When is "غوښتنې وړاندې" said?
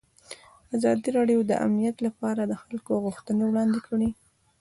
3.05-3.79